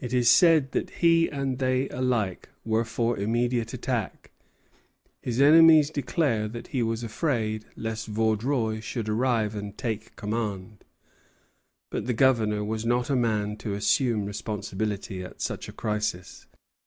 [0.00, 4.30] It is said that he and they alike were for immediate attack.
[5.20, 10.82] His enemies declare that he was afraid lest Vaudreuil should arrive and take command;
[11.90, 16.46] but the Governor was not a man to assume responsibility at such a crisis.